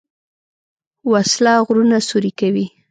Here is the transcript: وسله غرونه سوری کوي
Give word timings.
وسله 1.11 1.53
غرونه 1.67 1.97
سوری 2.09 2.31
کوي 2.39 2.65